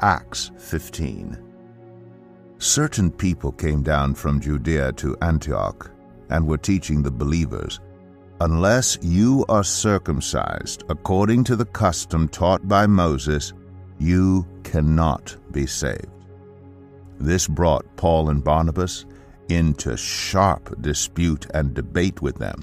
[0.00, 1.36] Acts 15.
[2.58, 5.90] Certain people came down from Judea to Antioch
[6.30, 7.80] and were teaching the believers,
[8.40, 13.52] Unless you are circumcised according to the custom taught by Moses,
[13.98, 16.06] you cannot be saved.
[17.18, 19.06] This brought Paul and Barnabas
[19.48, 22.62] into sharp dispute and debate with them.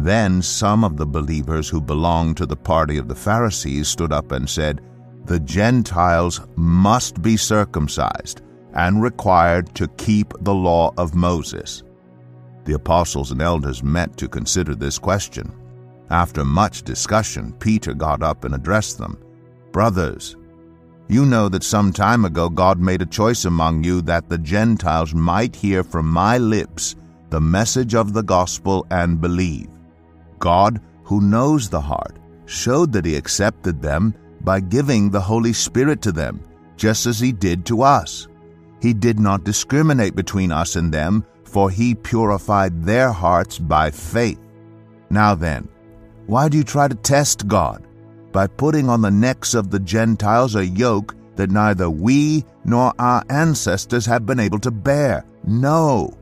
[0.00, 4.30] Then some of the believers who belonged to the party of the Pharisees stood up
[4.30, 4.80] and said,
[5.24, 8.42] The Gentiles must be circumcised
[8.74, 11.82] and required to keep the law of Moses.
[12.64, 15.52] The apostles and elders met to consider this question.
[16.10, 19.18] After much discussion, Peter got up and addressed them
[19.72, 20.36] Brothers,
[21.08, 25.12] you know that some time ago God made a choice among you that the Gentiles
[25.12, 26.94] might hear from my lips
[27.30, 29.68] the message of the gospel and believe.
[30.38, 36.02] God, who knows the heart, showed that He accepted them by giving the Holy Spirit
[36.02, 36.42] to them,
[36.76, 38.28] just as He did to us.
[38.80, 44.38] He did not discriminate between us and them, for He purified their hearts by faith.
[45.10, 45.68] Now then,
[46.26, 47.86] why do you try to test God?
[48.32, 53.24] By putting on the necks of the Gentiles a yoke that neither we nor our
[53.30, 55.24] ancestors have been able to bear.
[55.44, 56.17] No,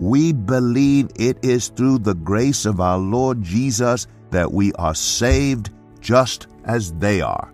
[0.00, 5.70] we believe it is through the grace of our Lord Jesus that we are saved
[6.00, 7.52] just as they are.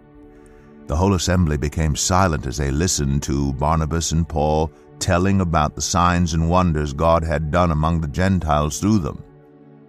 [0.86, 4.70] The whole assembly became silent as they listened to Barnabas and Paul
[5.00, 9.22] telling about the signs and wonders God had done among the Gentiles through them.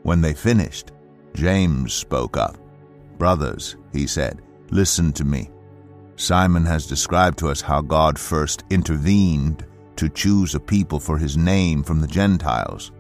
[0.01, 0.91] When they finished,
[1.35, 2.57] James spoke up.
[3.19, 4.41] Brothers, he said,
[4.71, 5.51] listen to me.
[6.15, 9.63] Simon has described to us how God first intervened
[9.97, 12.91] to choose a people for his name from the Gentiles.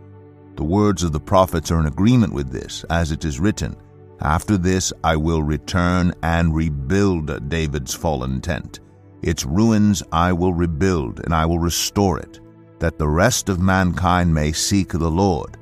[0.55, 3.75] The words of the prophets are in agreement with this, as it is written,
[4.21, 8.79] After this I will return and rebuild David's fallen tent.
[9.21, 12.39] Its ruins I will rebuild, and I will restore it,
[12.79, 15.57] that the rest of mankind may seek the Lord,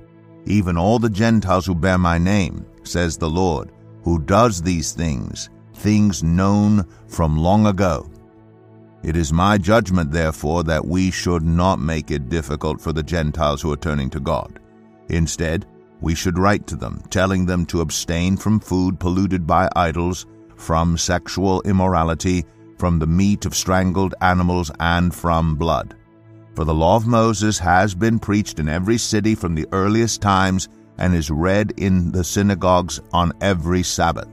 [0.45, 3.71] even all the Gentiles who bear my name, says the Lord,
[4.03, 8.09] who does these things, things known from long ago.
[9.05, 13.61] It is my judgment, therefore, that we should not make it difficult for the Gentiles
[13.61, 14.59] who are turning to God.
[15.09, 15.67] Instead,
[16.01, 20.97] we should write to them, telling them to abstain from food polluted by idols, from
[20.97, 22.45] sexual immorality,
[22.79, 25.95] from the meat of strangled animals, and from blood.
[26.55, 30.67] For the law of Moses has been preached in every city from the earliest times
[30.97, 34.29] and is read in the synagogues on every Sabbath.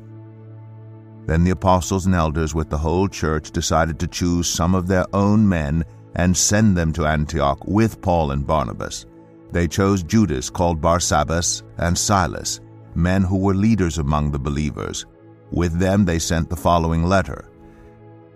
[1.26, 5.06] Then the apostles and elders with the whole church decided to choose some of their
[5.14, 5.84] own men
[6.16, 9.06] and send them to Antioch with Paul and Barnabas.
[9.50, 12.60] They chose Judas, called Barsabbas, and Silas,
[12.94, 15.06] men who were leaders among the believers.
[15.50, 17.48] With them they sent the following letter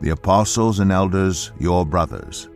[0.01, 2.49] The apostles and elders, your brothers,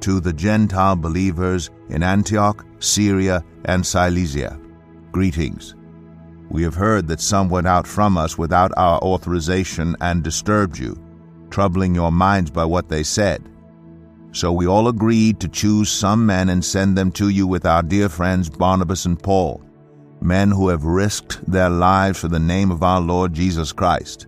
[0.00, 4.58] to the Gentile believers in Antioch, Syria, and Cilicia,
[5.12, 5.75] greetings.
[6.50, 11.00] We have heard that some went out from us without our authorization and disturbed you,
[11.50, 13.42] troubling your minds by what they said.
[14.32, 17.82] So we all agreed to choose some men and send them to you with our
[17.82, 19.62] dear friends Barnabas and Paul,
[20.20, 24.26] men who have risked their lives for the name of our Lord Jesus Christ.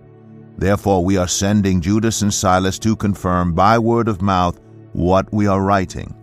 [0.56, 4.59] Therefore, we are sending Judas and Silas to confirm by word of mouth
[4.93, 6.15] what we are writing.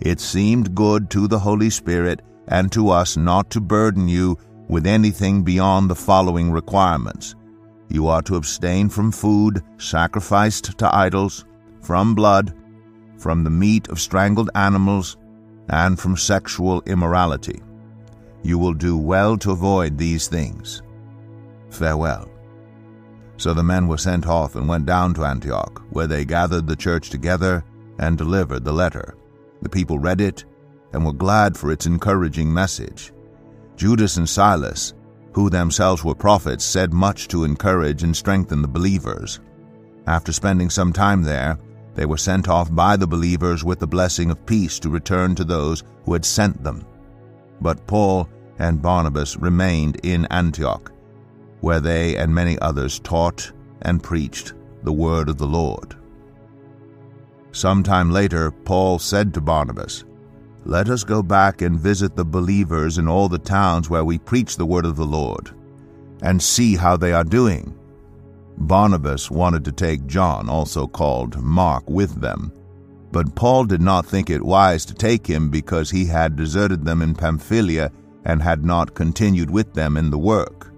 [0.00, 4.36] It seemed good to the Holy Spirit and to us not to burden you
[4.70, 7.34] with anything beyond the following requirements.
[7.88, 11.44] You are to abstain from food sacrificed to idols,
[11.82, 12.54] from blood,
[13.18, 15.16] from the meat of strangled animals,
[15.70, 17.60] and from sexual immorality.
[18.42, 20.82] You will do well to avoid these things.
[21.70, 22.30] Farewell.
[23.38, 26.76] So the men were sent off and went down to Antioch, where they gathered the
[26.76, 27.64] church together
[27.98, 29.16] and delivered the letter.
[29.62, 30.44] The people read it
[30.92, 33.12] and were glad for its encouraging message.
[33.80, 34.92] Judas and Silas,
[35.32, 39.40] who themselves were prophets, said much to encourage and strengthen the believers.
[40.06, 41.58] After spending some time there,
[41.94, 45.44] they were sent off by the believers with the blessing of peace to return to
[45.44, 46.84] those who had sent them.
[47.62, 48.28] But Paul
[48.58, 50.92] and Barnabas remained in Antioch,
[51.62, 53.50] where they and many others taught
[53.80, 55.96] and preached the word of the Lord.
[57.52, 60.04] Some time later, Paul said to Barnabas,
[60.64, 64.56] Let us go back and visit the believers in all the towns where we preach
[64.56, 65.50] the word of the Lord,
[66.22, 67.76] and see how they are doing.
[68.58, 72.52] Barnabas wanted to take John, also called Mark, with them.
[73.10, 77.00] But Paul did not think it wise to take him because he had deserted them
[77.00, 77.90] in Pamphylia
[78.24, 80.72] and had not continued with them in the work.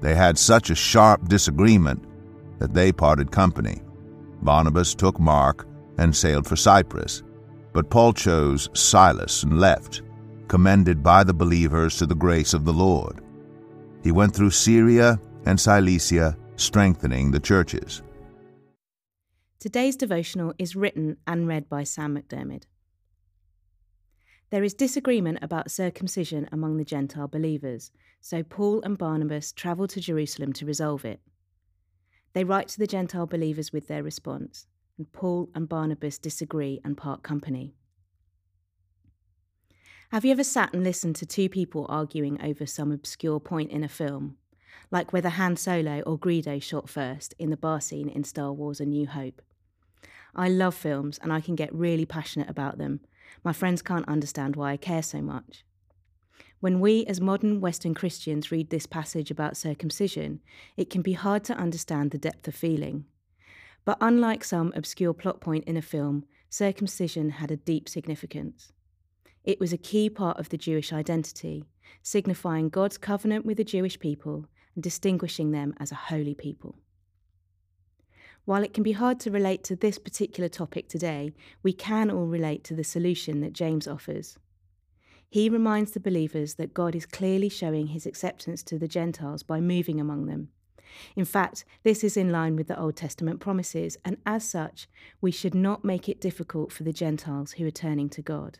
[0.00, 2.04] They had such a sharp disagreement
[2.60, 3.82] that they parted company.
[4.42, 5.66] Barnabas took Mark
[5.98, 7.24] and sailed for Cyprus,
[7.72, 10.02] but Paul chose Silas and left,
[10.48, 13.20] commended by the believers to the grace of the Lord.
[14.02, 18.02] He went through Syria and Cilicia, strengthening the churches.
[19.60, 22.62] Today's devotional is written and read by Sam McDermid.
[24.50, 27.90] There is disagreement about circumcision among the Gentile believers,
[28.20, 31.20] so Paul and Barnabas travel to Jerusalem to resolve it.
[32.32, 34.66] They write to the Gentile believers with their response,
[34.98, 37.72] and Paul and Barnabas disagree and part company.
[40.10, 43.84] Have you ever sat and listened to two people arguing over some obscure point in
[43.84, 44.36] a film,
[44.90, 48.80] like whether Han Solo or Greedo shot first in the bar scene in Star Wars
[48.80, 49.42] A New Hope?
[50.34, 53.00] I love films and I can get really passionate about them.
[53.44, 55.64] My friends can't understand why I care so much.
[56.60, 60.40] When we, as modern Western Christians, read this passage about circumcision,
[60.76, 63.04] it can be hard to understand the depth of feeling.
[63.88, 68.70] But unlike some obscure plot point in a film, circumcision had a deep significance.
[69.44, 71.64] It was a key part of the Jewish identity,
[72.02, 74.44] signifying God's covenant with the Jewish people
[74.74, 76.76] and distinguishing them as a holy people.
[78.44, 81.32] While it can be hard to relate to this particular topic today,
[81.62, 84.36] we can all relate to the solution that James offers.
[85.30, 89.62] He reminds the believers that God is clearly showing his acceptance to the Gentiles by
[89.62, 90.50] moving among them.
[91.16, 94.88] In fact, this is in line with the Old Testament promises, and as such,
[95.20, 98.58] we should not make it difficult for the Gentiles who are turning to God.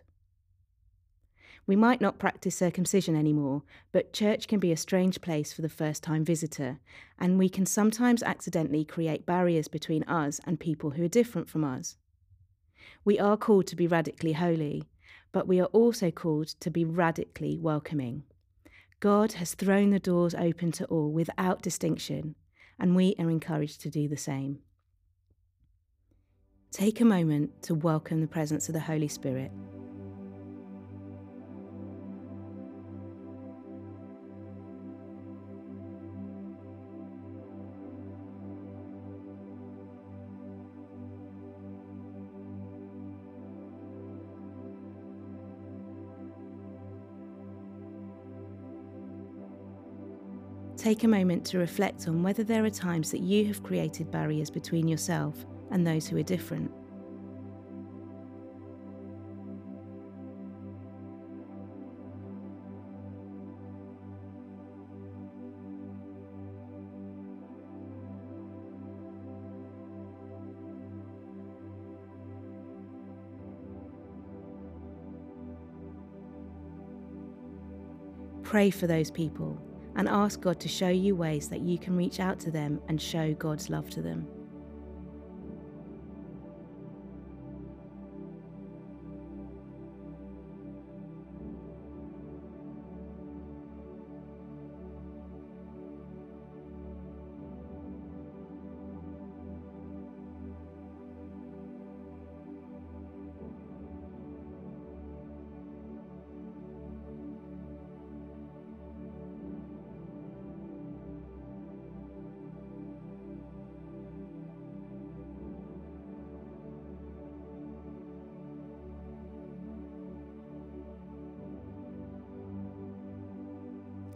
[1.66, 5.68] We might not practice circumcision anymore, but church can be a strange place for the
[5.68, 6.78] first time visitor,
[7.18, 11.64] and we can sometimes accidentally create barriers between us and people who are different from
[11.64, 11.98] us.
[13.04, 14.88] We are called to be radically holy,
[15.30, 18.22] but we are also called to be radically welcoming.
[19.00, 22.34] God has thrown the doors open to all without distinction,
[22.80, 24.58] and we are encouraged to do the same.
[26.72, 29.52] Take a moment to welcome the presence of the Holy Spirit.
[50.78, 54.48] Take a moment to reflect on whether there are times that you have created barriers
[54.48, 56.70] between yourself and those who are different.
[78.44, 79.60] Pray for those people
[79.98, 83.02] and ask God to show you ways that you can reach out to them and
[83.02, 84.26] show God's love to them.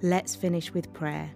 [0.04, 1.30] Let's finish with prayer.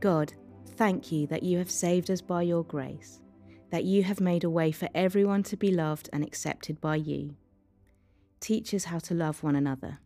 [0.00, 0.32] God,
[0.76, 3.20] thank you that you have saved us by your grace,
[3.70, 7.36] that you have made a way for everyone to be loved and accepted by you.
[8.40, 9.98] Teach us how to love one another.